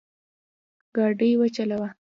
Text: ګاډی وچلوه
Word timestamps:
ګاډی 0.95 1.29
وچلوه 1.39 1.89